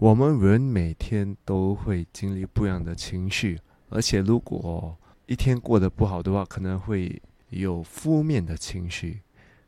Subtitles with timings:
[0.00, 3.60] 我们人每天都会经历不一样的情绪，
[3.90, 9.20] 而且如果一天过得不好的话，可能会有负面的情绪。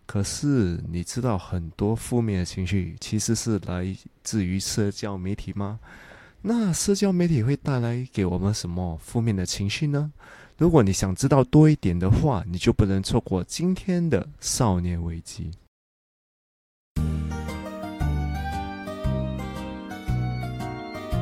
[0.06, 5.79] 可是你知道很多负面的情绪其实是来自于社交媒体吗？
[6.40, 10.10] 那社交媒体会带来给我们什么负面的情绪呢？
[10.56, 15.50] 如果你想知道多一点的话，你就不能错过今天的少年危机。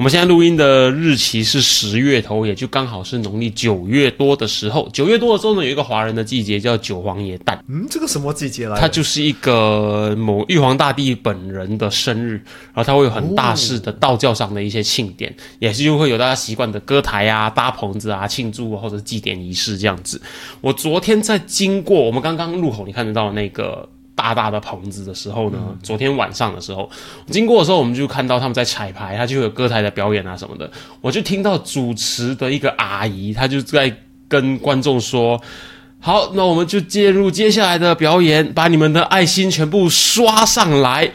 [0.00, 4.88] 我们现在录音的日期是十月头，也就刚好是农历九月多的时候。
[4.94, 7.62] 九月多的时候呢，有一个华人的季节叫九皇爷诞。
[7.68, 8.80] 嗯，这个什么季节来？
[8.80, 12.42] 它就是一个某玉皇大帝本人的生日，
[12.72, 20.18] 然后他会有很大式的道教上的一些庆典，也是就会有大家习惯的歌台啊、搭棚子啊、庆祝或者祭典仪式这样子。
[20.62, 23.86] 我昨天在经过我们刚刚入口，你看得到那个。
[24.14, 26.90] 大大的棚子的时候呢，昨天晚上的时候
[27.28, 30.70] 经过的时候，我们就看到他们在彩排，他就有歌台的表演啊什么的。
[31.00, 33.94] 我就听到主持的一个阿姨，她就在
[34.28, 35.40] 跟观众说
[36.00, 41.10] ：“好，那我们就介入接下来的表演，把你们的爱心全部刷上来。”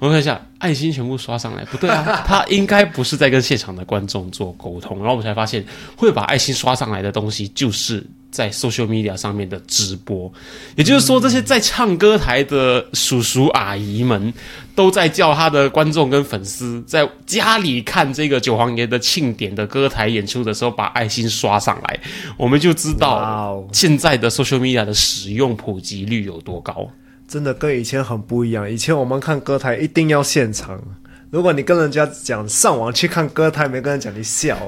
[0.00, 4.96] 我看一下，爱心全部刷上来，不对啊， 他应该不是在跟现场的观众做沟通。
[4.98, 5.62] 然后我们才发现，
[5.94, 10.32] 会把爱心刷上来的东西，就是在 social media 上面的直播。
[10.74, 14.32] 也就是说，这些在唱歌台的叔叔阿姨们，
[14.74, 22.00] 都在叫他的观众跟粉丝，在家里看这个九皇爷的庆典的歌台演出的时候，把爱心刷上来。
[22.38, 26.88] 我们就知道现在的 social media 的使用普及率有多高。
[27.30, 28.68] 真的跟以前很不一样。
[28.68, 30.82] 以前我们看歌台一定要现场，
[31.30, 34.58] 如果你跟人家讲上网去看歌台，没跟人讲你笑。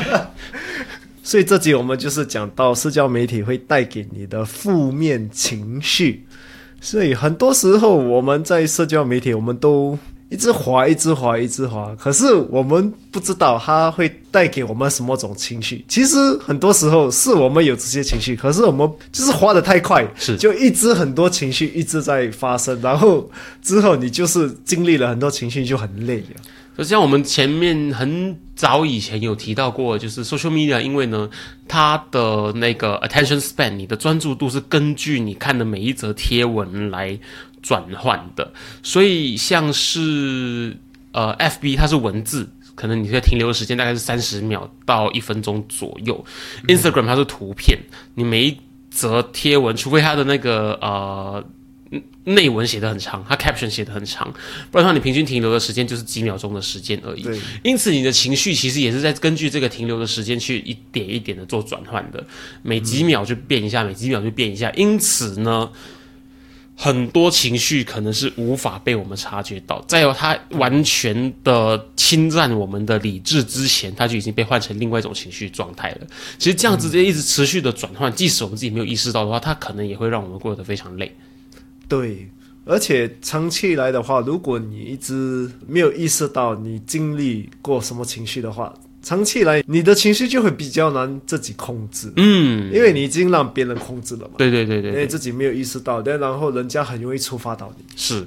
[1.24, 6.26] 所以这集我们就是讲到社交媒体会带给你的负面情绪。
[6.82, 9.98] 所以很多时候我们在社交媒体，我们都。
[10.30, 11.94] 一直滑，一直滑，一直滑。
[11.98, 15.82] 可是我们不知道它会带给我们什么种情绪。
[15.88, 23.30] 其实很多时候是我们有这些情绪，可是我们就是滑的太快，是就一直很多情绪一直在发生，然后
[23.62, 26.36] 之后你就是经历了很多情绪就很累了。
[26.76, 31.28] 就像我们前面很早以前有提到过，就是 social media，因为呢，
[31.66, 37.18] 它的那个 attention span，你的专注度是根据你看的每一则贴文来。
[37.68, 38.50] 转换的，
[38.82, 40.74] 所以像是
[41.12, 46.24] 呃，FB 它是文字，可能你在停留的时间大概是三十秒到一分钟左右。
[46.66, 47.78] Instagram 它是图片，
[48.14, 48.56] 你每一
[48.90, 51.44] 则贴文，除非它的那个呃
[52.24, 54.32] 内文写的很长，它 caption 写的很长，
[54.70, 57.26] 不然的话你平均停留的时间就是几秒钟的时间而已。
[57.62, 62.26] 因此你的情绪其实也是在根据这个停留的时间去一点一点的做转换的，
[62.62, 64.70] 每几秒就变一下，每几秒就变一下。
[64.74, 65.70] 因此呢。
[66.80, 76.06] 很多情绪可能是无法被我们察觉到，再有它完全的侵占我们的理智之前，它就已经被换成另外一种情绪状态了。
[76.38, 81.12] 其实这样直接一直持续的转换，即使我们自己没有意识到的话，它可能也会让我们过得非常累。
[81.88, 82.28] 对，
[82.64, 88.72] 而且长期以来的话，如果你一直没有意识到你经历过什么情绪的话。
[89.08, 94.34] 长期来，你的情绪就会比较难自己控制，嗯，因为你已经让别人控制了嘛。
[94.36, 97.84] 对对对对，因为自己没有意识到，但然后人家很容易触发到你。
[97.96, 98.22] 是，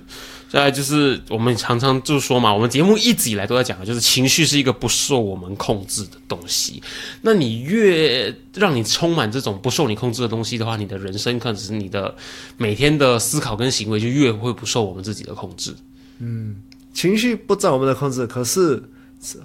[0.49, 6.81] 再来就是我们常常就说嘛，我们节目一直以来都在讲的，就是情绪是一个不受我们控制的东西。
[7.21, 12.15] 那你越让你充满这种不受你控制的东西的话，你的人生可能是你的
[12.57, 15.75] 每天的思考跟行为就越会不受我们自己的控制。
[16.17, 16.55] 嗯，
[16.91, 18.81] 情绪不在我们的控制，可是。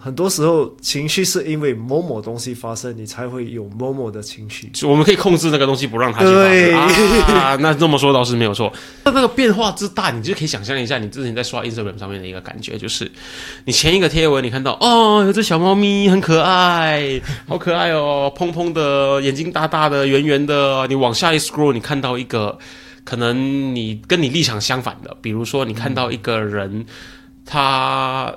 [0.01, 4.73] 很多时候，情绪是因为某某东西发生，你才会有某某的情绪。
[4.87, 6.27] 我们可以控制那个东西，不让它去
[6.73, 7.57] 发生啊。
[7.61, 8.73] 那这么说倒是没有错。
[9.05, 13.13] 那那个变化之大，你就可以想象一下，你之前在刷 Instagram 上面的一个感觉，就是
[13.67, 20.87] 你前一个贴文，你看到哦，有只小猫咪很可爱，好可爱哦，蓬蓬的眼睛，大大的，圆圆的。
[20.87, 22.59] 你往下一 scroll，你看到一个
[23.05, 26.87] 可能你跟你立场相反的，比如说你看到一个人，
[27.45, 28.35] 他。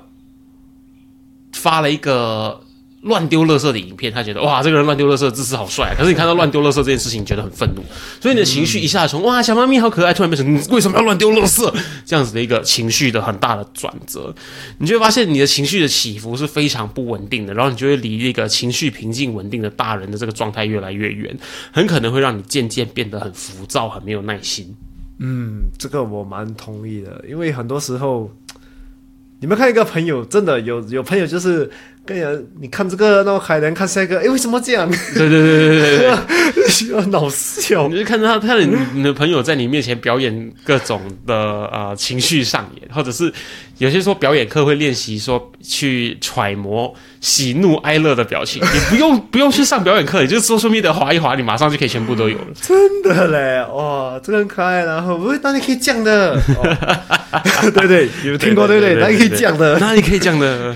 [1.53, 2.59] 发了一个
[3.01, 5.95] 乱丢垃圾的影片，他觉得哇，这个人乱丢垃圾姿势好帅。
[5.97, 7.81] 可是你看到乱丢垃圾这件事情，你觉得很愤怒，
[8.19, 11.73] 所以你的情绪一下从哇小猫咪好可爱，突然变成为什么要乱丢垃圾
[12.05, 14.35] 这样子的一个情绪的很大的转折，
[14.79, 21.37] 你就会发现你的情绪的起伏是非常不稳定的，然后你就会离那个情绪平静稳定的大人的这个状态越来越远，
[21.71, 24.75] 很可能会让你渐渐变得很浮躁，很没有耐心。
[25.21, 28.29] 嗯，这个我蛮同意的，因为很多时候，
[29.41, 31.69] 你们看一个朋友，真的有有朋友就是
[32.05, 34.89] 跟人，你看这个，那么海南看下一个，哎，为什么这样？
[34.89, 36.17] 对对对对对
[36.91, 37.97] 要恼笑你。
[37.97, 41.35] 就看到他，看到你你的朋友在你面前表演各种的
[41.73, 43.31] 呃情绪上演，或者是
[43.77, 52.47] 有些说表演课会练习说去揣摩喜怒哀乐的表情，你不用不用去上表演课，你就说说咪的划一划，你马上就可以全部都有了。
[52.61, 54.83] 真的嘞，哇，这个很可爱。
[54.83, 56.33] 然后，喂，哪里可以这样的？
[56.57, 58.95] 哦、对 对，有听过对不对？
[58.95, 59.77] 哪里可以这样的？
[59.79, 60.75] 哪里可以这样的？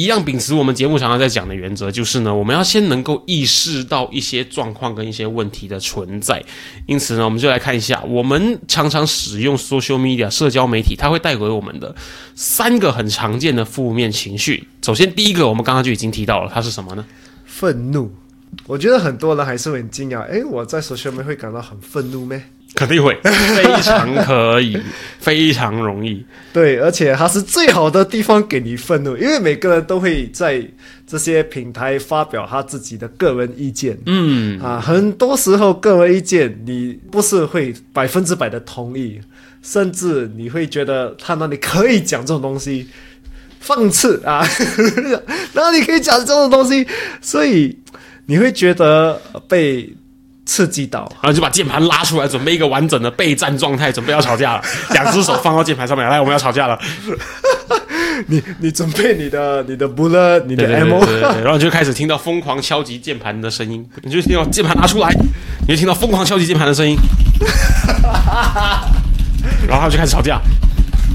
[0.00, 6.42] 一样秉持我们节目常常在讲的原则，就是呢，我们要先能够意识到一些状况跟一些问题的存在。
[6.86, 11.94] 因此呢，我们就来看一下，我们常常使用 social media 社交媒体，它会带给我们的
[12.34, 14.66] 三个很常见的负面情绪。
[14.80, 17.04] 首先，第一个我们刚刚就已经提到了，它是什么呢？
[17.44, 18.10] 愤怒。
[18.66, 22.42] 我觉得很多人还是很惊讶，诶，我在 social media 会感到很愤怒咩？
[22.74, 24.78] 肯定会，非常可以，
[25.18, 26.24] 非常容易。
[26.52, 30.64] 对，而且它是最好的地方给你愤怒，因为每个人都会在
[31.06, 33.98] 这些平台发表他自己的个人意见。
[34.06, 39.20] 嗯，啊，很多时候个人意见你不是会百分之百的同意，
[39.62, 42.88] 甚至你会觉得他那里可以讲这种东西，
[43.60, 44.46] 放肆啊，
[45.54, 46.86] 哪里可以讲这种东西，
[47.20, 47.78] 所以
[48.26, 49.92] 你会觉得被。
[50.50, 54.62] 刺激到，然后就把键盘拉出来，准备一个完整的备战状态，准备要吵架了。
[54.90, 56.76] 两只手放到键盘上面，来，我们要吵架了。
[58.26, 61.06] 你你准备你的你的 bullet，你的 ammo，
[61.40, 65.14] 然后你就开始听到疯狂敲击键盘的声音，你就听到键盘拿出来，
[65.60, 66.96] 你就听到疯狂敲击键盘的声音，
[69.68, 70.40] 然后他就开始吵架。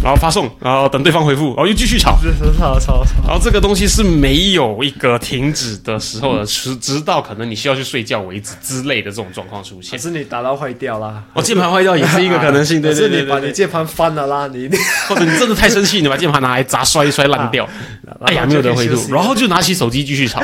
[0.06, 2.16] 然后发送，然后等对方回复，然后又继续吵，
[2.60, 3.28] 吵吵吵。
[3.28, 9.98] 然后这个东西是没有一个停止的时候的，直直到可能你需要去睡觉为止之类的这种状况出现。
[9.98, 13.18] 是你打到坏掉啦，哦，键盘坏掉也是一个 可能性，对对对。
[13.18, 14.70] 是你把你键盘翻了啦，你
[15.10, 17.68] 或者你真的太生气，你把键盘拿来砸摔一摔烂掉，
[18.22, 20.40] 哎呀没有得回复，然后就拿起手机继续吵。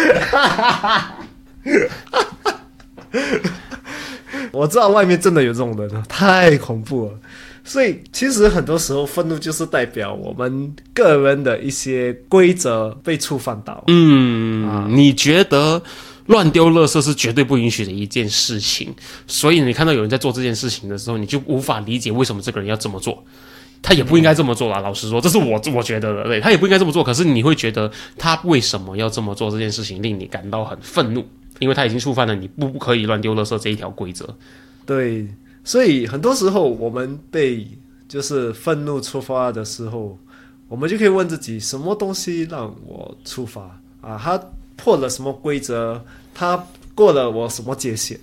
[4.52, 7.12] 我知道外面真的有这种人，太恐怖了。
[7.64, 13.84] 所以，其实很多时候，愤怒就是代表我们个人的一些规则被触犯到。
[13.88, 15.82] 嗯，啊，你觉得
[16.26, 18.94] 乱丢垃圾是绝对不允许的一件事情，
[19.28, 23.24] 所以你看到有人在做这件事情的时候，你就无法理解为什么这个人要这么做。
[23.84, 24.80] 他也不应该这么做啦。
[24.80, 27.04] 老实说，这是我我觉得的，对他也不应该这么做。
[27.04, 31.26] 可是你会觉得他为什么要这么做这件事情，令你感到很愤怒，
[31.60, 34.36] 因为他已经触犯了你不不可以乱丢垃圾这一条规则。
[34.86, 35.28] 对。
[35.64, 37.68] 所以很多时候，我们被
[38.08, 40.18] 就是愤怒触发的时候，
[40.68, 44.18] 我们就可以问自己：什么东西让我触发啊？
[44.18, 44.42] 他
[44.76, 46.04] 破了什么规则？
[46.34, 46.66] 他
[46.96, 48.20] 过了我什么界限？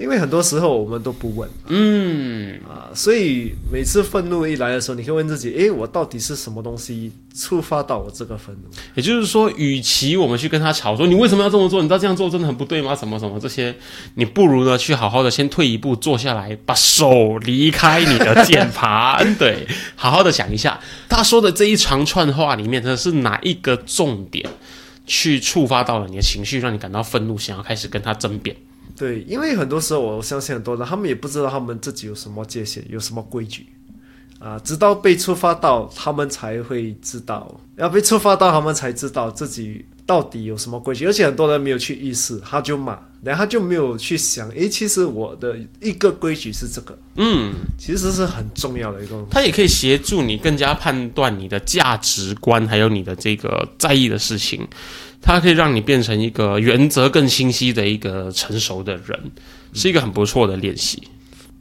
[0.00, 8.62] 因为很多时候我们都不问，嗯啊，所以每次愤怒一来的时候，你可以问自己：诶，我到底是什么东西触发到我这个愤怒？
[8.94, 11.82] 也就是说，与其我们去跟他吵说你为什么要这么做？
[11.82, 12.96] 你知道这样做真的很不对吗？
[12.96, 13.74] 什么什么这些，
[14.14, 19.66] 你不如呢去好好的先退一步，坐下来，把手离开你的键盘， 对，
[19.96, 20.80] 好好的想一下，
[21.10, 24.48] 他说的这一长串话里面，呢是哪一个重点
[25.06, 28.56] 去触发到了你的情绪，让你感到愤怒，想要开始跟他争辩？
[29.00, 33.64] 对，因为很多时候，我相信很多人他们也不知道他们自己有什么界限，有什么规矩，
[34.38, 41.06] 啊，直到被触发到，他们才会知道，要被触发到，他们才知道自己到底有什么规矩。
[41.06, 49.24] 而且很多人没有去意识，他就骂，然后他就没有去想，诶，其实我的一个规矩是这个，嗯，其实是很重要的一个。
[49.30, 54.66] 它也可以协助你更加判断你的价值观，还有你的这个在意的事情。
[55.22, 59.16] 它可以让你变成一个原则更清晰的一个成熟的人，
[59.72, 61.00] 是一个很不错的练习。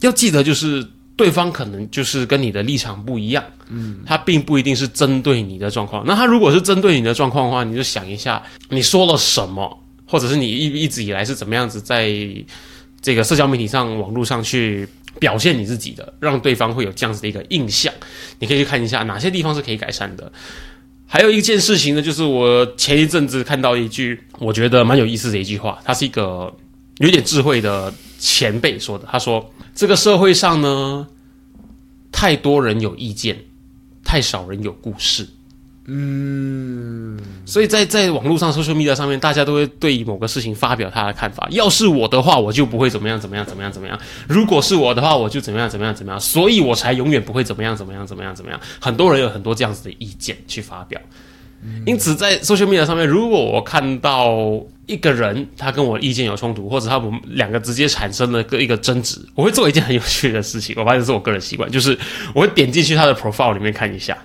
[0.01, 0.87] 要记得，就是
[1.19, 6.01] 对方可能就是跟你的立场不一样，嗯，他并不一定是针对你的状况。
[6.07, 12.09] 那他如果是针对你的状况的话，你就想一下，你说了什么，或者是你一一直以来是怎么样子在
[13.01, 14.87] 这个社交媒体上、网络上去
[15.19, 17.93] 表现你自己的，让对方会有这样子的一个印象。
[18.39, 20.31] 你可以去看一下哪些地方是可以改善的。
[21.05, 26.53] 还有一件事情呢，就是我前一阵子看到一句我觉得蛮有意思的一句话，他是一个
[26.99, 29.05] 有点智慧的前辈说的。
[29.11, 29.43] 他说
[29.79, 31.07] ：“这个社会上呢，
[32.11, 33.45] 太多人有意见，
[34.03, 35.25] 太少人有故事。”
[35.87, 41.47] 嗯，所以在在网络上、social media 上面，大家都会对某个事情发表他的看法。
[41.51, 46.19] 要是我的话，我就不会怎么样怎么样怎么样怎么样；如果是我的话，我就怎么样怎么样怎么样。
[46.19, 48.59] 所以我才永远不会怎么样怎么样怎么样怎么样。
[48.81, 50.99] 很多人有很多这样子的意见去发表。
[51.85, 60.75] 因此，在 social media 上面，如果我看到一个人他跟我意见有冲突，或者他们两个直接产生了个一个争执，我会做一件很有趣的事情。
[60.77, 61.97] 我发现是我个人习惯，就是
[62.33, 64.17] 我会点进去他的 profile 里面看一下。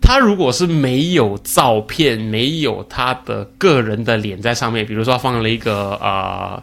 [0.00, 6.62] 他如果是没有照片，没有他的个人的脸在上面，比如说放了一个呃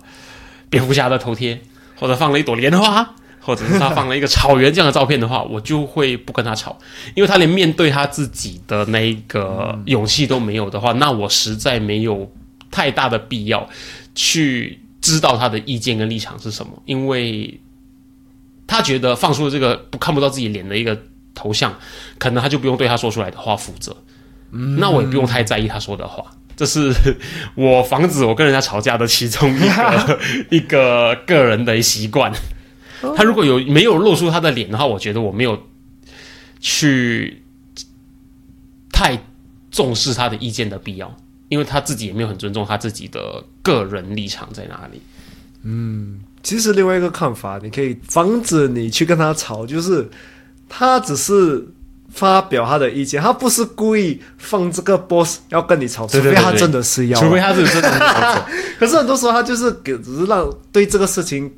[0.69, 1.59] 蝙蝠侠的头贴，
[1.99, 3.15] 或者放了一朵莲花。
[3.43, 6.77] 或者是他放了一个草原这样的照片的话，我就会不跟他吵，
[7.15, 12.31] 因为他连面对他自己的那个勇气都没有的话，那我实在没有
[12.71, 13.69] 太大的必要
[14.15, 17.59] 去知道他的意见跟立场是什么，因为
[18.65, 20.97] 他觉得放出了这个不看不到自己脸的一个
[21.35, 21.77] 头像，
[22.17, 23.95] 可能他就不用对他说出来的话负责，
[24.49, 26.25] 那我也不用太在意他说的话，
[26.55, 26.93] 这是
[27.55, 32.31] 我防止我跟人家吵架的其中一个 一个个人的习惯。
[33.17, 35.59] 他如果有没有露出他的脸的话，我觉得我没有
[36.59, 37.41] 去
[38.91, 39.19] 太
[39.71, 41.17] 重视他的意见的必要，
[41.51, 44.99] 因为他自己也没有很尊重他自己的个人立场在哪里。
[45.61, 50.09] 嗯，其实另外一个看法，你可以防止你去跟他吵，就是
[50.67, 51.67] 他只是
[52.09, 58.45] 发表他的意见，他不是故意放这个 boss 要跟你吵，除非他真的是要，除非他是真的。
[58.79, 61.51] 可是很多时候他就是给，只是让对这个事情。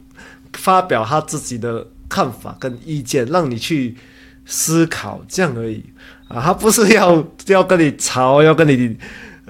[0.55, 3.97] 发表他自己的看法跟意见，让你去
[4.45, 5.83] 思考，这样而已
[6.27, 6.39] 啊！
[6.39, 8.95] 他不是要 要跟你吵，要跟你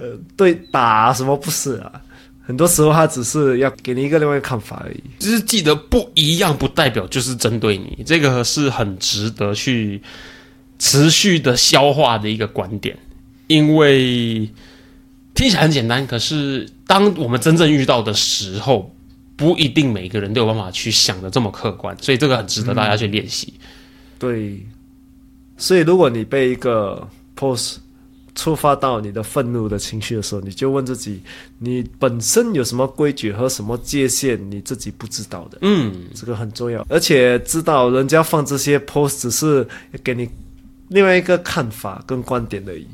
[0.03, 1.37] 呃对打什么？
[1.37, 2.01] 不是啊！
[2.45, 5.01] 很多时候他只是要给你一个另外一个看法而已。
[5.17, 10.01] 就是记得不一样，不代表就是针对你，这个是很值得去
[10.77, 12.97] 持续的消化的一个观点。
[13.47, 14.49] 因为
[15.33, 18.93] 听起来很简单，可是当我们真正遇到的时候。
[19.35, 23.51] 不一定每个人都有办法去想的这么客观，所以这个很值得大家去练习。
[24.19, 24.63] 对，
[25.57, 27.05] 所以如果你被一个
[27.35, 27.77] post
[28.35, 31.21] 触发到你的愤怒的情绪的时候，你就问自己：
[31.59, 35.57] 你本身有什么规矩和什么界限你自己不知道的？
[35.61, 39.67] 嗯，这个很重要，而且知道人家放这些 post 只是
[40.03, 40.29] 给你
[40.87, 42.87] 另外一个看法跟观点而已。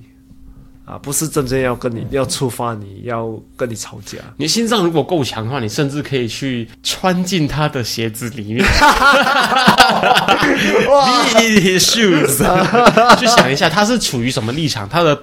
[0.86, 4.18] 啊，不是真正要跟你要触发你要跟你吵架。
[4.38, 8.66] 你心脏如果够强的话，你甚至可以去穿进他的鞋子里面。
[11.36, 12.38] His shoes，
[13.20, 15.16] 去想一下他是处于什么立场，他的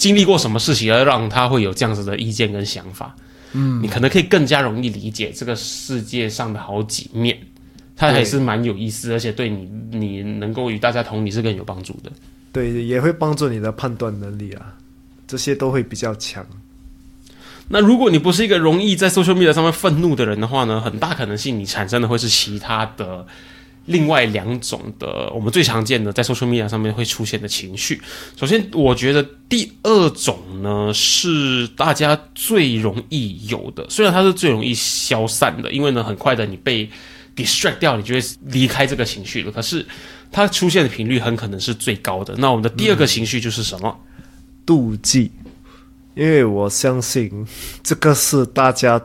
[0.00, 3.14] 经历过什么事情，而让他会有这样子的意见跟想法。
[3.52, 7.36] 嗯，你可能可以更加容易理解这个世界上的好几面，
[7.94, 12.10] 他还是蛮有意思，而且对你你能够与大家同理是更有帮助的。
[12.50, 14.72] 对，也会帮助你的判断能力啊。
[15.28, 16.44] 这些都会比较强。
[17.68, 23.26] 那如果你不是一个容易在 social media 上面愤怒的人的话呢，很大可能性你产生的会是其他的
[23.90, 28.00] 另外两种的，我们最常见的在 social media 上面会出现的情绪。
[28.36, 36.88] 首先，我觉得第二种呢是大家最容易有的，虽然它是最容易消散的，因为呢很快的你被
[37.34, 39.50] distract 掉，你就会离开这个情绪了。
[39.50, 39.84] 可是
[40.30, 42.34] 它出现的频率很可能是最高的。
[42.38, 43.98] 那我们的第二个情绪就是什么？
[44.64, 45.32] 妒忌，
[46.14, 47.44] 因为我相信
[47.82, 49.00] 这个是大家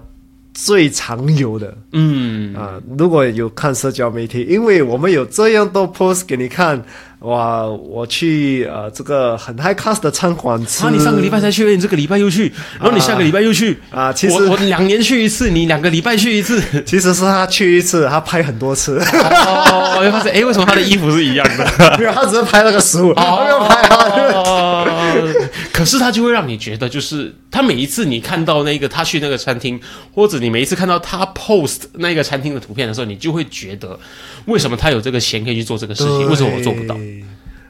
[0.56, 1.78] 最常有的。
[1.92, 6.82] 嗯啊，如果有看社交媒体，因为我们有这样多 post 给你看。
[7.20, 7.66] 哇！
[7.66, 10.86] 我去呃，这个很 high class 的餐馆吃。
[10.86, 14.14] 啊，你上个礼拜才去，你这个礼拜又去，然后你下个礼拜又去啊。
[14.14, 16.62] 其实我两年去一次，你两个礼拜去一次。
[16.86, 19.00] 其实是他去一次，他拍很多次。
[19.00, 21.66] 哦，我发现，哎，为什么他的衣服是一样的？
[21.98, 24.86] 没有，他只是拍那个食物，没有拍啊。
[25.76, 29.78] 可是他就会让你觉得，就是他每一次你看到那个他去那个餐厅，
[30.14, 34.00] 或者你每一次看到他 post 那个餐厅的图片的时候，你就会觉得，
[34.46, 36.30] 为什么他有这个钱可以去做这个事情？
[36.30, 36.96] 为什么我做不到？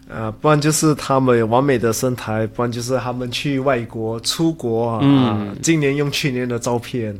[0.07, 4.99] 呃，不然就是他们有完美的身材，不然就是他们去外国出国啊。
[5.01, 7.11] 嗯今年用去年的照片，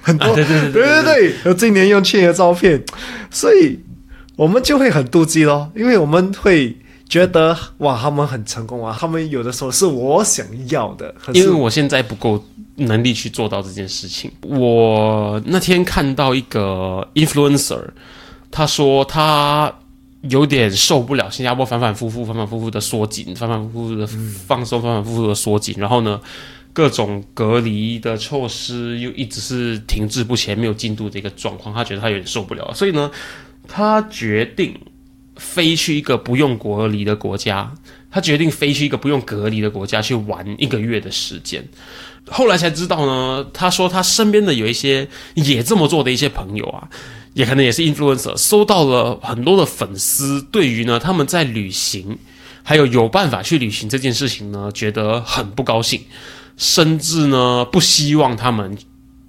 [0.00, 2.80] 很多、啊对对对对对对对，今年用去年的照片，
[3.32, 3.80] 所以
[4.36, 6.76] 我们就会很妒忌咯，因为我们会
[7.08, 12.44] 觉得哇，他们很成功啊，他们有的时候是我想要的，因为我现在不够
[12.76, 14.30] 能力去做到这件事情。
[14.42, 17.82] 我那天看到一个 influencer，
[18.50, 19.72] 他说他
[20.22, 26.20] 有点受不了新加坡反反复复、反反复复的缩紧、反反复复的放松、反反复复的缩紧，然后呢，
[26.72, 33.10] 各种隔离的措施又一直是停滞不前、没有进度的一个状况，他觉得他有点受不了，所以呢，
[33.66, 34.78] 他决定
[35.38, 37.72] 飞去一个不用隔离的国家，
[38.10, 41.66] 他决定飞去一个不用隔离的国家去玩一个月的时间。
[42.30, 46.88] 后来才知道呢，他说他身边的有一些也这么做的一些朋友啊，
[47.32, 52.18] 也可能也是 influencer，收到了很多的粉丝对于呢他们在旅行，
[52.62, 56.02] 还有有办法去旅行这件事情呢，觉得很不高兴，
[56.58, 58.76] 甚至呢不希望他们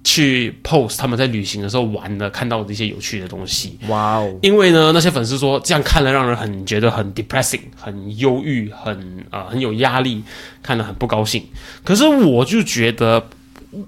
[0.02, 3.78] 去 post 他们在旅行的时候玩的看到的一些有趣的东西。
[3.88, 8.96] 哇哦，因为呢，那些粉丝说这样看了让人很觉得很 depressing，很忧郁，很
[9.30, 10.22] 啊、呃很有压力，
[10.62, 11.44] 看得很不高兴。
[11.84, 13.22] 可是我就觉得，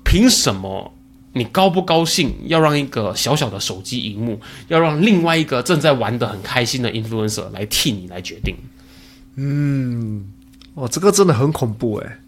[0.05, 0.93] 凭什么
[1.33, 4.39] 你高不高兴要让一个小小的手机荧幕，
[4.69, 8.55] 要让另外一个正在玩得很开心的 influencer 来替你来决定？
[9.37, 10.27] 嗯
[10.75, 12.19] 哦，这个真的很恐怖诶，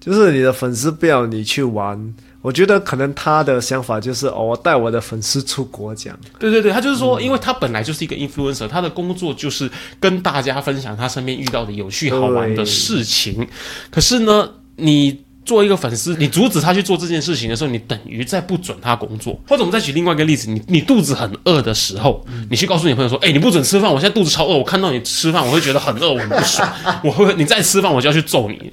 [0.00, 6.18] 就是你的粉丝不要你去玩，我觉得可能他的想法就是哦，我带我的粉丝出国这样。
[6.40, 9.70] 对对对，他就是说，因为他本来就是一个 influencer，他的工作就是
[10.00, 13.46] 跟大家分享他身边遇到的有趣好玩的事情。
[13.90, 19.40] 可是呢，你做一个粉丝，你阻止他去做这件事情的时候，你等于在不准他工作。
[19.48, 26.68] 或者我们再举另外一个例子，你你肚子很饿的时候，你去告诉你朋友说，哎，你不准吃饭，我现在肚子超饿，我看到你吃饭，我会觉得很饿，我很不爽，
[27.04, 28.72] 我会你再吃饭我就要去揍你。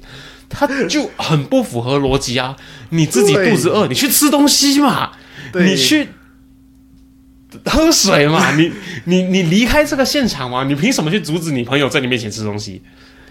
[0.50, 2.54] 他就很不符合逻辑啊！
[2.90, 5.12] 你自己肚子饿，你去吃东西嘛，
[5.54, 6.08] 你去
[7.64, 8.72] 喝水嘛，你
[9.04, 12.82] 你你离开这个现场嘛，你凭什么去阻止你朋友在你面前吃东西？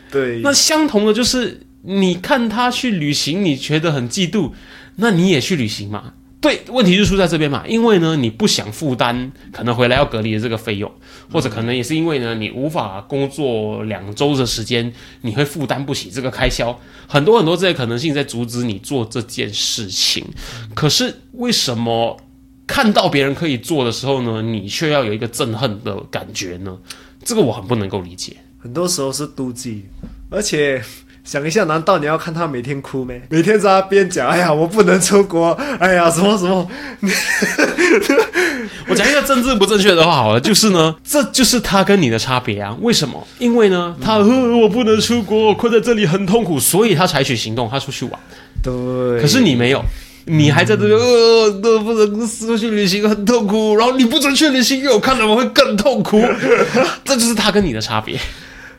[0.10, 4.54] 对，那相同的就是，你看他去旅行，你觉得很嫉妒，
[4.96, 6.14] 那你也去旅行嘛？
[6.42, 10.90] 对，问题就出在这边嘛，因为呢，你不想负担可能回来要隔离的这个费用，
[11.30, 20.26] 或者可能也是因为呢，你无法工作两周的时间，你会负担不起这个开销，很多很多这些可能性在阻止你做这件事情。
[20.74, 22.18] 可是为什么
[22.66, 26.78] 看到别人可以做的时候呢，你却要有一个憎恨的感觉呢？
[27.22, 28.38] 这个我很不能够理解。
[28.58, 29.84] 很多时候是妒忌，
[30.30, 30.82] 而且
[31.30, 33.22] 想一下，难道你要看他每天哭没？
[33.30, 36.68] 每天在那边讲，哎呀，我不能出国，哎呀，什么什么，
[38.90, 42.76] 我讲一个政治不正确的话好了，就是呢， 这就是他跟你的差别啊。
[42.82, 43.28] 为什么？
[43.38, 48.20] 因为呢，他呃我不能出国，我困在这里很痛苦，所以他采取行动，他出去玩。
[48.64, 49.22] 对。
[49.22, 49.86] 可是你没有，
[50.26, 56.20] 你还在这里呃，都不能出去旅行很痛苦，然后你不准去旅行，因为我看了我会更痛苦。
[57.06, 58.20] 这就是他跟你的差别。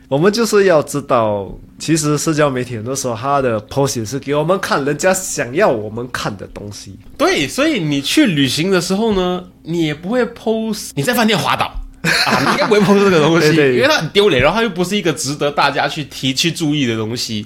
[0.09, 1.49] 我们就是要知道，
[1.81, 6.95] 其实社交媒体很多时候它的 post 也是给我们看人家想要我们看的东西。
[7.17, 11.65] 对，所以你去旅行的时候呢，你也不会 post 你在饭店滑倒
[12.27, 17.43] 啊，你应该不会 post 这个东西，对对因为它很丢脸，然后它又不是一个值得大家去提去注意的东西。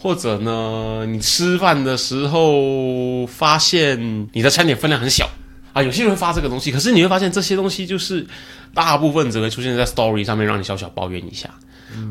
[0.00, 5.28] 或者呢，你吃饭的时候发现你的餐点分量很小
[5.72, 8.24] 啊，有些人会发这个东西，可是你会发现这些东西就是
[8.72, 11.50] 大部分只会出现在 story 上面，让你小小抱怨一下，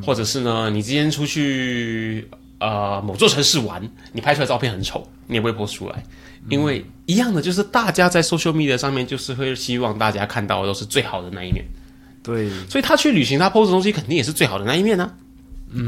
[0.04, 2.28] 或者是呢，你今天出去
[2.60, 6.04] 呃某座城市玩，你拍出来照片很丑，你也不会 post 出来，
[6.50, 11.64] 因为一样的，就是大家在 social media 上面就是会希望大家看到的都是最好的那一面，
[12.24, 15.12] 对，所以他去旅行，他 post 的东西肯定也是最好的那一面呢、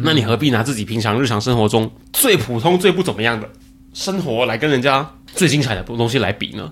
[0.04, 3.50] 那你何必拿自己平常日常生活中最普通、最不怎么样的
[3.94, 6.72] 生活来跟人家最精彩的东西来比呢？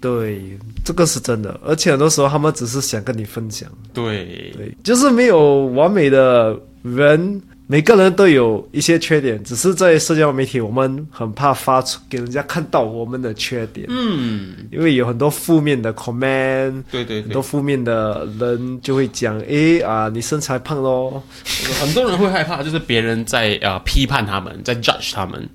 [0.00, 1.58] 对，这个是真的。
[1.64, 17.22] 而且很多时候他们只是想跟你分享，对，对，就是没有完美的人，每个人都有一些缺点，只是在社交媒体，我们很怕发出给人家看到我们的缺点，嗯，因为有很多负面的 comment，对对对。
[17.22, 21.22] 很多，负面的人就会讲，哎啊，你身材胖咯，
[21.80, 25.48] 很多人会害怕，就是别人在呃批判他们，在 judge 他们。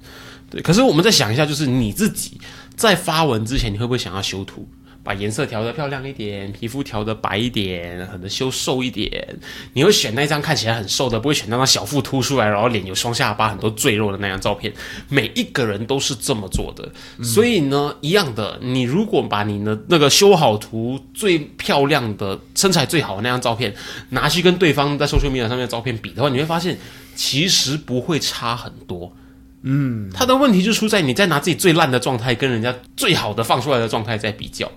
[0.49, 2.37] 对，可是我们再想一下，就是你自己
[2.81, 4.67] 在发文之前，你会不会想要修图？
[5.03, 9.35] 把颜色调得漂亮一点，皮肤调得白一点，可能修瘦一点。
[9.73, 14.71] 你会选那张看起来很瘦的，不会选那张小腹凸出来，然后脸有双下巴、很多赘肉的那张照片。
[15.09, 16.91] 每一个人都是这么做的，
[17.23, 23.73] 所以呢，一样的，你如果把你的那个修好图最漂亮的、身材最好的那张照片
[24.09, 26.77] 拿去跟对方在 social media 上面的照片比的话，你会发现
[27.15, 29.11] 其实不会差很多。
[29.63, 34.69] 嗯，他的问题就出在你在拿自己最烂的状态跟人家最好的放出来的状态在比较。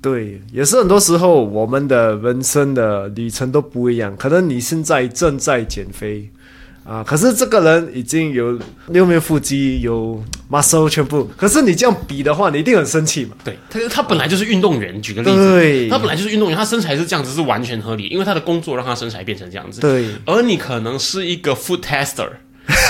[0.00, 4.16] 对，也是很多时候我们的人生的旅程都不一样。
[4.16, 6.28] 可能你现在正在减肥
[6.84, 8.58] 啊，可是这个人已经有
[8.88, 11.24] 六面腹肌，有 muscle 全部。
[11.36, 13.34] 可是你这样比的话，你一定很生气嘛？
[13.42, 15.00] 对他，他本来就是运动员。
[15.00, 19.80] 举个例子，对，他本来就是运动员，他身材是这样子是完全合理，因为他的工作让他身材变成这样子。
[19.80, 22.28] 对，而你可能是一个 food tester。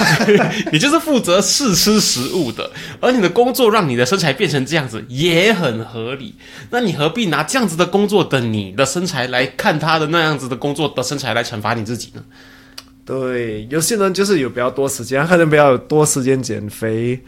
[0.72, 6.34] 你就是负责试吃食物的，而你的工作让你的身材变成这样子也很合理。
[6.70, 12.22] 那你何必拿这样子的工作的你的身材来看他的那样子的工作的身材来惩罚你自己呢？
[13.06, 17.20] 对，有些人就是有比较多时间，可能比较多时间减肥，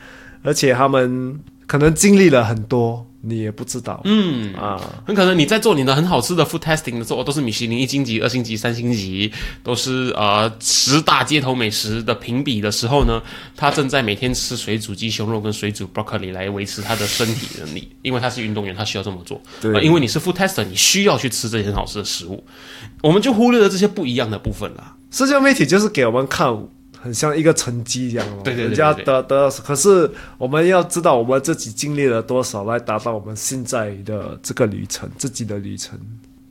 [0.42, 3.06] 而且他们可能经历了很多。
[3.28, 9.32] 你也不知道，嗯啊，很可能你在做你的很好吃的 food testing 的时候，都是米其林一星级、二星级、三星级，
[9.64, 13.20] 都是呃十大街头美食的评比的时候呢，
[13.56, 19.42] 他正在每天吃水煮鸡胸肉跟水煮 broccoli 来维持他的身体能力，因为他是运动员，他需要这么做。
[19.60, 22.44] 对，因为你是 food tester，你需要去吃这些很好吃的食物，
[23.02, 24.94] 我们就忽略了这些不一样的部分了。
[25.10, 26.56] 社交媒体就是给我们看。
[27.06, 35.96] 很像一个成绩一样，对对对，人家得得，可是我们要知道我们自己经历了多少，来达到我们现在的这个旅程，自己的旅程。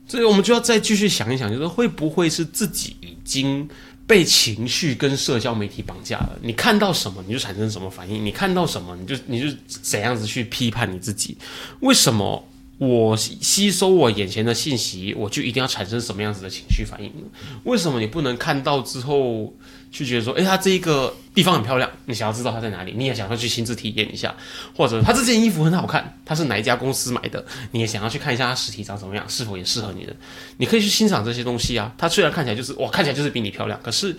[0.08, 3.68] 所以我们就要再继续想一想，就是会不会是自己已经
[4.06, 6.38] 被情绪跟社交媒体绑架了？
[6.40, 11.36] 你看到什么你就产生什么反应，你看到什么你就你就怎样子去批判你自己？
[11.80, 12.42] 为什么
[12.78, 17.26] 我吸收我眼前的信息，我就一定要产生什么样子的情绪反应呢？
[17.64, 19.52] 为什么你不能看到之后？
[19.90, 24.34] 去觉得说，哎，它这一个地方很漂亮，你想要知道它在哪里，你也想要去亲自体验一下，
[24.76, 30.14] 或者它这件衣服很好看，它是哪一家公司买的，你也想要去看一下它实体长什么样，是否也适合你的，
[30.58, 31.92] 你可以去欣赏这些东西啊。
[31.96, 34.14] 它虽然看起来就是哇，看起来就是比你漂亮，可是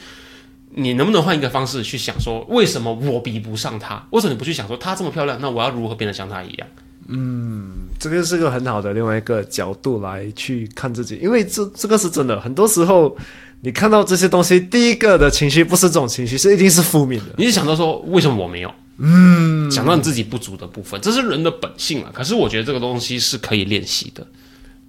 [0.71, 4.03] 你能不能换一个方式去想说，为什么我比不上它？
[4.11, 6.67] 为什么你不去想说它这么漂亮，那我要如何变得像它一样？
[7.07, 13.15] 嗯，这个是个很好的另外一个角度来去看自己，因为这这个是真的，很多时候。
[13.61, 17.25] 你看到这些东西，第一个的情绪不是这种情绪，是一定是负面的。
[17.37, 18.71] 你是想到说，为什么我没有？
[18.99, 22.11] 嗯，想到你自己不足的部分，这是人的本性啊。
[22.13, 24.25] 可是我觉得这个东西是可以练习的。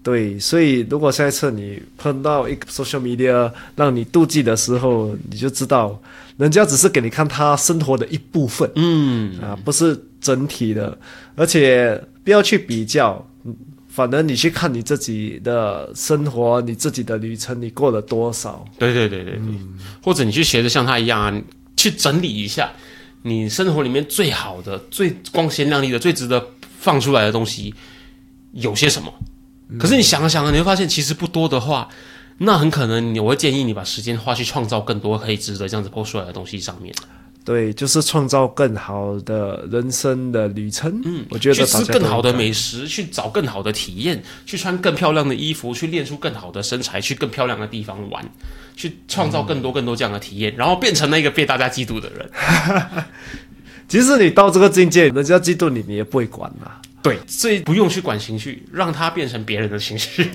[0.03, 6.01] 对，所以如果下一次你碰到一个 social media 让你妒忌的时候，你就知道，
[6.37, 10.97] 人家只是给你看他生活的一部分，嗯啊，不是整体的，
[11.37, 13.28] 而且不要去比较。
[13.99, 18.65] 反正你去看你自己的生活，你自己的旅程，你过了多少？
[18.79, 19.43] 对对对对对，
[20.01, 21.43] 或者你去学着像他一样啊，
[21.77, 22.71] 去整理一下
[23.23, 27.75] 你生活里面最好的、最光鲜亮丽的、最值得放出来的东西
[28.53, 29.13] 有些什么？
[29.81, 31.89] 可是你想了想啊，你会发现其实不多的话，
[32.39, 36.95] 那很可能你我会建议你把时间花去创造更多可以值得这样子 post 出来的东西上面。
[37.49, 41.01] 对，就是创造更好的人生的旅程。
[41.03, 48.23] 嗯，我觉得去吃更好的美食，去找更好的体验，去穿更漂亮的衣服，去练出更好的身材，去更漂亮的地方玩，
[48.77, 52.31] 去创造更多更多这样的体验， 然后变成那个被大家嫉妒的人。
[53.89, 56.83] 即使你到这个境界，人家嫉妒你，你也不会管啦。
[57.01, 60.25] 对，所以不用去管情绪，让它变成别人的情绪。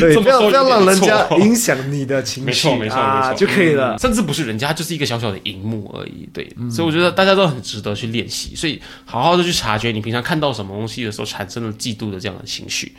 [0.00, 3.98] 对， 不要不要让人家 影响你的情绪，没错没错没错就可以了。
[3.98, 6.26] 甚至不是人家，就是一个小小的荧幕而已。
[6.32, 8.56] 对，所以我觉得大家都很值得去练习。
[8.56, 12.90] 所以好好的去察觉你平常看到什么东西的时候产生了嫉妒的这样的情绪，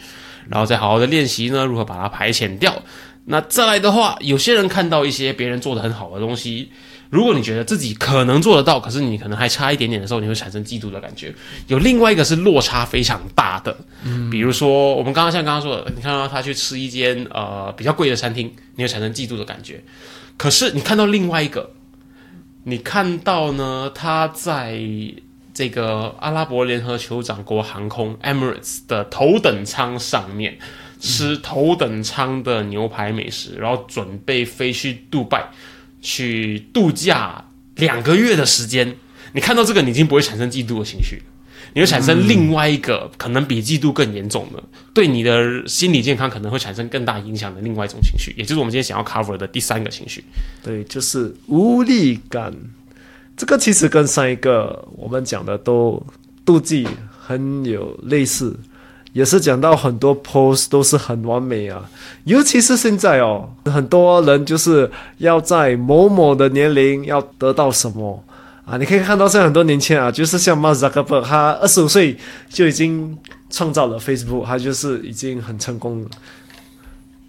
[0.48, 2.84] 然后再好好的练习呢，如何把它排遣掉。
[3.26, 6.70] 那再来的话，有些人看到一些别人做的很好的东西。
[7.10, 11.34] 如果你觉得自己可能做得到，可是你可能还差一点点的时候，你会产生嫉妒的感觉。
[11.66, 19.84] 有另外一个是落差非常大的，嗯，比如说我们刚刚像刚刚说的，你看到他去吃一间呃比较贵的餐厅，你会产生嫉妒的感觉。
[20.38, 21.72] 可是你看到另外一个，
[22.66, 24.80] 你看到呢，他在
[25.52, 30.60] 这个阿拉伯联合酋长国航空 Emirates 的头等舱上面
[31.00, 35.50] 吃头等舱的牛排美食，然后准备飞去杜拜。
[36.02, 38.96] 去度假两个月的时间，
[39.34, 41.22] 你看到这个，你已经不会产生嫉妒的情绪，
[41.74, 50.24] 你会产生另外一个可能比嫉妒更严重的，对你的心理健康可能会产生更大影响的另外一种情绪，也就是我们今天想要 cover 的第三个情绪。
[50.64, 52.54] 对，就是无力感。
[53.38, 56.06] 这个其实跟上一个我们讲的都
[56.46, 56.86] 妒忌
[57.18, 58.54] 很有类似，
[59.14, 61.82] 也是讲到很多 post 都是很完美啊，
[62.26, 68.24] 尤其是现在哦，很多人就是要在某某的年龄要得到什么
[68.66, 72.16] 啊，你可以看到现在很多年轻人啊，就是像 Mark Zuckerberg，他二十五岁
[72.50, 73.18] 就已经
[73.50, 76.10] 创造了 Facebook，他就是已经很成功了。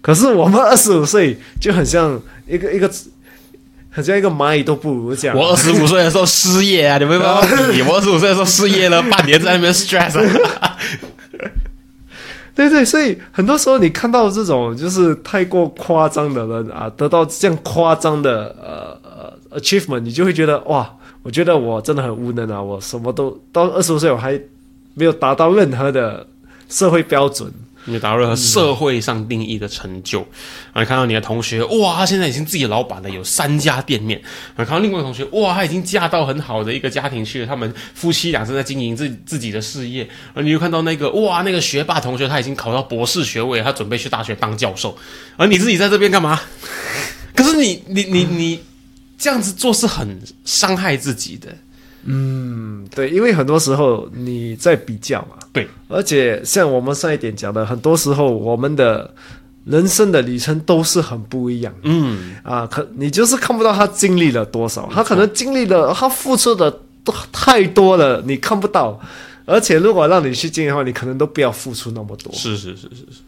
[0.03, 2.87] 可是我们二十五岁就很像一个一个，
[3.89, 5.35] 很像一个蚂蚁都不如这样。
[5.35, 7.41] 我二十五岁的时候失业啊，你们不要
[7.71, 10.19] 比， 我二十五岁的时候失业了半年，在那边 stress
[10.59, 10.70] 啊。
[12.53, 18.97] 对对，所以很多时候你看到这种就是太过夸张的人啊，得到这样夸张的呃
[19.49, 20.89] 呃 achievement，你就会觉得哇，
[21.23, 24.39] 我觉得我真的很无能啊，我什么都到二十五岁我还
[24.93, 26.25] 没有达到任何的
[26.67, 27.51] 社会标准。
[27.85, 30.19] 你达到了社会上定义的成就，
[30.71, 34.21] 然后看到你的同学，哇，他现在已经自己老板了，有三家店面。
[34.55, 40.07] 然后看到另外一个同学，哇，他已经嫁到很好的一个家庭去了，他们夫妻俩正在经营自自己的事业。
[40.33, 44.97] 而你又看到那个，哇，那个学霸同学，他已经考到博士学位，他准备去大学当教授。
[45.35, 46.39] 而你自己在这边干嘛？
[47.35, 48.63] 可是你你你你
[49.17, 51.47] 这样子做是很伤害自己的。
[52.03, 59.13] 嗯，对，因为很多时候你在比较嘛，对，而且像我们上一点讲的，很多时候我们的
[59.65, 66.71] 人生的旅程都是很不一样，嗯，啊，可你就是看不到他经历了多少，他可能经历了，他付出的
[67.03, 68.99] 都太多了，你看不到，
[69.45, 73.21] 而且如果让你去经历的话，你可能都不要付出那么多，是是是是是，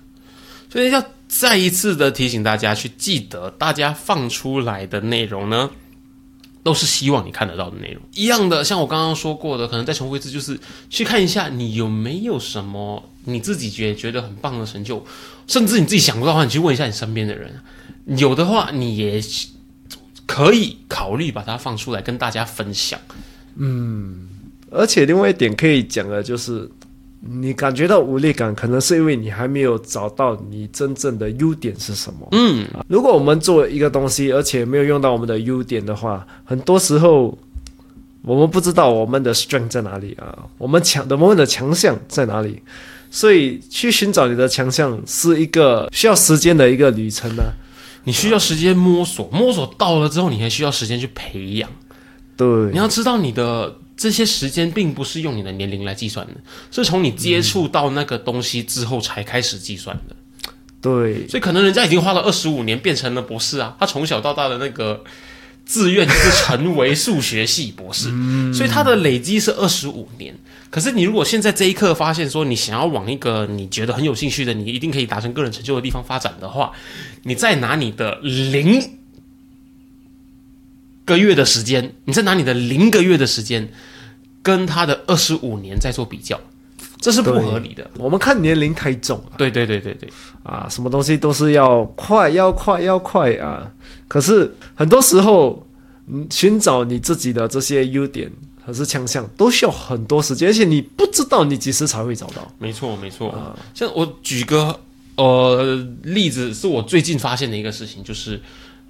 [0.72, 5.70] 所以要再一次的提醒大家去记得，大家放出来的内容呢。
[6.64, 10.58] 都是希望你看得到的内容，一样的，像我刚刚说过的，可能再重复一次，就是
[10.90, 15.06] 去看一下你有没有什么你自己觉觉得很棒的成就，
[15.46, 17.54] 甚至你自己想不到的话，你去问一下你身边的人，
[18.18, 19.22] 有的话你也
[20.26, 23.00] 可以考虑把它放出来跟大家分享。
[23.56, 24.30] 嗯，
[24.72, 26.72] 而且另外一点可以讲的就是。
[27.26, 32.28] 你感觉到无力感，可能是因为你还没有找到你真正的优点是什么。
[32.34, 37.38] 嗯，如果我们做一个东西，而且没有用到我们的优点的话，很多时候
[38.24, 42.62] 我们不知道我们的 strength 在哪里啊，我们强的我们的强项在哪里。
[43.10, 47.44] 所以去寻找你的强项是一个需要时间的一个旅程呢。
[48.04, 51.70] 你需要时间摸索，摸索到了之后，你还需要时间去培养。
[52.36, 53.74] 对，你要知道你的。
[54.04, 56.34] 这些时间并不是用你的年龄来计算的，
[56.70, 60.16] 是从你接触到那个东西之后才开始计算的。
[60.82, 65.06] 对，所以可能人家已经花了二十五年变成了博士啊，他从小到大的那个
[65.66, 68.10] 志愿就是成为数学系博士，
[68.54, 70.36] 所以他的累积是二十五年。
[70.70, 76.74] 可是你如果现在这一刻发现说你想要往一个你觉得很有兴趣的，你一定可以达成个人成就的地方发展的话，
[77.24, 79.00] 你再拿你的零。
[81.06, 83.74] 个月的时间，你再拿你的零个月的时间，
[84.44, 86.40] 跟他的二十五年再做比较，
[87.00, 87.90] 这是不合理的。
[87.98, 90.10] 我们看年龄太重了，对对对对对，
[90.44, 93.72] 啊，什么东西都是要快，要快，要快啊！
[94.10, 95.66] 可是很多时候，
[96.08, 98.30] 嗯，寻找你自己的这些优点
[98.66, 102.46] 还是强项，都需要很多时间，而且你不知道你几时才会找到。
[102.60, 103.34] 没错没错，
[103.74, 104.78] 像我举个
[105.16, 108.42] 呃例子，是我最近发现的一个事情，就是。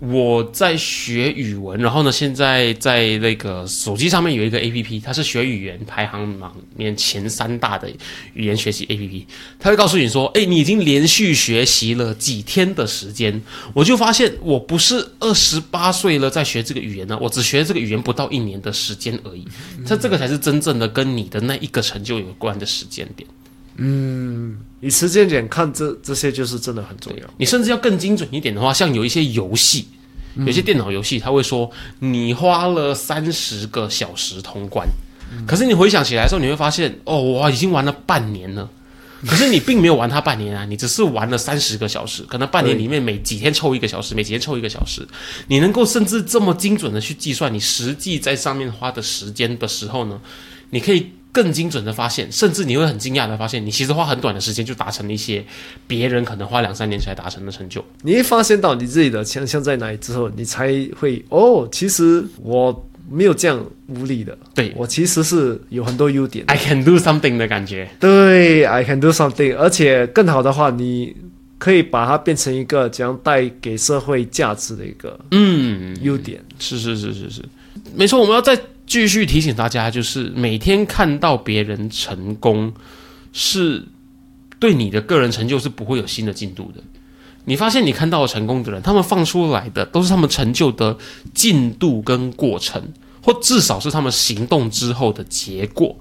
[0.05, 7.89] 我在学语文，然后呢，现在在那个手机上面有一个 A P P，它是学语言排行榜里面前三大的
[8.33, 13.41] 语言学习 A P P，它会告诉你说，哎，你已经连续学习了几天的时间。
[13.73, 19.47] 我就发现，我不是二十八岁了在学这个语言呢，我只学这个语言不到一年的时间而已。
[19.87, 23.29] 它这个才是真正的跟你的那一个成就有关的时间点。
[23.77, 27.23] 嗯，以时间点看，这这些就是真的很重要。
[27.37, 29.87] 你甚至要更精准一点的话，像有一些游戏，
[30.45, 34.85] 有些电脑游戏，他会说你花了三十个小时通关，
[35.47, 38.69] 可是你回想起来的时候，你会发现，哦，我已经玩了半年了，
[39.25, 45.07] 可是你并没有玩它半年啊，你只是玩了三十个小时，可能半年里面每几天抽一个小时，每几天抽一个小时，
[45.47, 50.19] 你能够甚至这么精准的去计算你实际在上面花的时间的时候呢，
[50.71, 51.07] 你可以。
[51.33, 55.43] 更精准的发现，甚至你会很惊讶的发现，你其实花很短的时间就达成了一些
[55.87, 57.83] 别人可能花两三年才达成的成就。
[58.03, 67.89] 你一发现到你自己的强项在哪里之后，你才会哦，其实我没有这样无力的，对我其实是有很多优点，I can do something 的感觉。
[67.99, 71.15] 对，I can do something，而且更好的话，你
[71.57, 76.39] 可以把它变成一个将带给社会价值的一个嗯优点。
[76.59, 77.41] 是是是是是，
[77.95, 78.55] 没错，我们要在。
[78.85, 82.73] 继续提醒大家，就是每天看到别人成功，
[83.31, 83.87] 是
[84.59, 86.81] 对你的个人成就是不会有新的进度的。
[87.45, 90.97] 你发现你看到成功的人，他们放出来的都是他们成就的
[91.33, 92.81] 进度跟过程，
[93.21, 95.97] 或至少是他们行动之后的结果。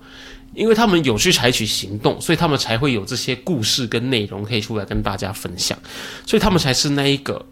[0.55, 5.79] 因为他们有去采取行动，所以他们才会有这些故事跟内容可以出来跟大家分享，
[6.27, 7.43] 所以他们才是那一个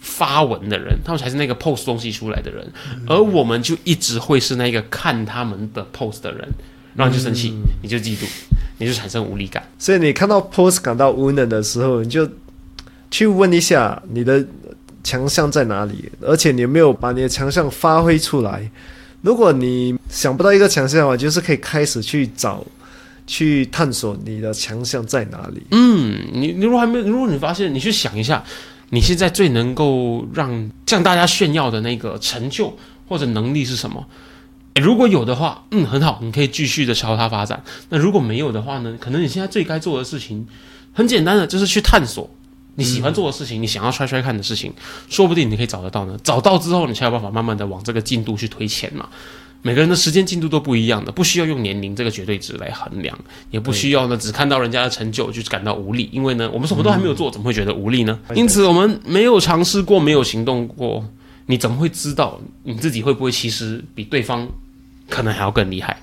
[0.00, 2.66] 发文的人，他们才是那个 post 东西出来的人，
[3.06, 6.48] 而我们就一直会是那个看他们的 post 的人，
[6.94, 8.24] 然后你就生气，你就嫉妒，
[8.78, 9.62] 你就产生无力感。
[9.78, 12.28] 所以你看到 post 感到无能的时候，你就
[13.10, 14.44] 去问一下你的
[15.04, 18.70] 强项在哪里，而且你有没有把你的强项发挥出来。
[19.22, 22.64] 如果你想不到一个强项的话，就是可以开始去找、
[23.26, 25.62] 去探索你的强项在哪里。
[25.72, 28.42] 嗯，你你如果还没有，如果你发现，你去想一下，
[28.90, 32.76] 你现在最能够让向大家炫耀的那个成就
[33.08, 34.06] 或者能力是什么？
[34.76, 37.62] 如果有的话，嗯，很好，你可以继续的朝它发展。
[37.88, 38.96] 那如果没有的话呢？
[39.00, 40.46] 可能你现在最该做的事情，
[40.92, 42.30] 很简单的，就是去探索
[42.76, 44.72] 你喜欢做的事情，你想要 try try 看的事情，
[45.08, 46.16] 说不定你可以找得到呢。
[46.22, 49.08] 找到之后，你才有办法慢慢的往这个进度去推前嘛。
[49.62, 53.18] 每个人的时间进度都不一样的，不需要用年龄这个绝对值来衡量，
[53.50, 58.18] 也不需要呢只看到人家的成就就感到无力，因为呢我们什么都还没有做，怎么会觉得无力呢？
[58.34, 61.04] 因此，我们没有尝试过，没有行动过，
[61.46, 64.48] 你怎么会知道你自己会不会其实比对方
[65.08, 66.00] 可能还要更厉害？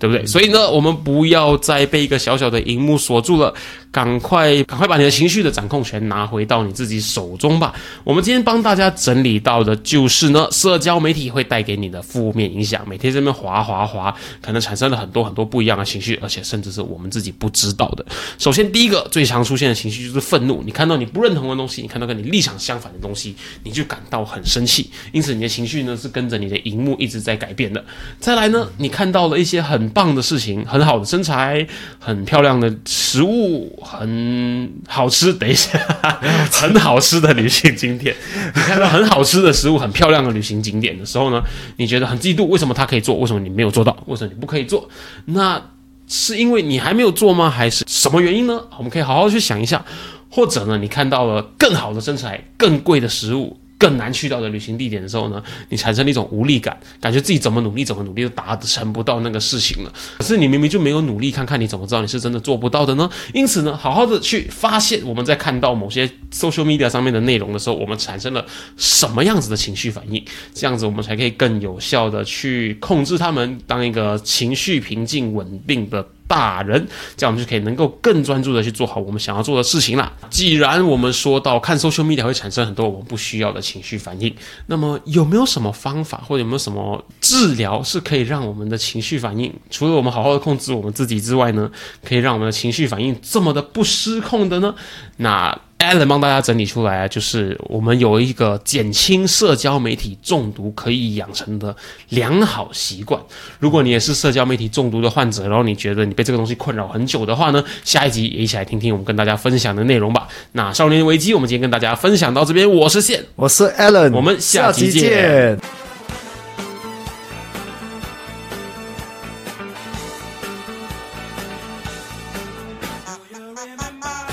[0.00, 0.24] 对不对？
[0.26, 3.52] 所以呢，我们不要再被一个小小的荧幕锁住了，
[3.90, 7.74] 赶快赶快把你的情绪的掌控权拿回到你自己手中吧。
[8.04, 18.04] 我们今天帮大家整理到的就是呢，社交媒体会带给你的负面影响，每天这边滑滑滑，可能产生了很多很多不一样的情绪，而且甚至是我们自己不知道的。
[18.38, 20.62] 首先，第一个最常出现的情绪就是愤怒。
[20.64, 27.84] 你看到你不认同的东西，你看到跟你立场相反的东西，你就感到很生气，因此你的情绪呢是跟着你的荧幕一直在改变的。
[28.20, 31.66] 再来呢，你看到了一些很棒的事情，很好的身材，
[31.98, 35.32] 很漂亮的食物，很好吃。
[35.32, 35.78] 等一下，
[36.52, 38.14] 很好吃的旅行景点，
[38.54, 41.42] 你看到很好吃的食物，很漂亮的旅行景点的时候呢，
[41.76, 44.88] 你觉得很嫉妒，为什么他可以做，为什么你没有做到，为什么你不可以做？
[45.26, 45.60] 那
[46.06, 47.50] 是因为你还没有做吗？
[47.50, 48.60] 还是什么原因呢？
[48.76, 49.84] 我们可以好好去想一下。
[50.30, 59.92] 或者呢，你看到了更好的身材、更贵的食物、更难去到的旅行地点的时候呢，你产生了一种无力感，感觉自己怎么努力怎么努力都达成不到那个事情了。
[60.18, 63.08] 可是你明明就没有努力，看看你怎么知道你是真的做不到的呢？
[63.32, 68.44] 因此呢，好好的去发现我们在看到某些 social media 上面的内容的时候，我们产生了
[68.76, 76.06] 什么样子的情绪反应，这样子我们才可以更有效的去控制他们，当一个情绪平静稳定的。
[76.28, 76.86] 大人，
[77.16, 80.12] 这样我们就可以能够更专注的去做好我们想要做的事情啦。
[80.30, 84.32] 既然我们说到看 social media 会产生很多我们不需要的情绪反应，
[84.66, 91.70] 那么有没有什么方法或者有没有什么治疗是可以让我们的情绪反应，除了我们好好的控制我们自己之外呢，
[92.04, 94.74] 可以让我们的情绪反应这么的不失控的呢？
[95.18, 101.74] 那 Alan 帮大家整理出来啊，就是我们有一个减轻社交媒体中毒可以养成的
[102.08, 103.20] 良好习惯。
[103.60, 110.26] 如果你也是社交媒体中毒的患者，然后你觉得你被这个东西困扰很久的话呢，下一集也一起来听听我们跟大家分享的内容吧。
[110.52, 115.58] 那少年危机，我们今天跟大家分享到这边，我是线，我是 Alan，我们下下期见